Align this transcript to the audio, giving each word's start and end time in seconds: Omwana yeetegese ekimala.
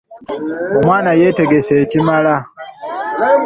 Omwana 0.79 1.11
yeetegese 1.19 1.71
ekimala. 1.83 2.35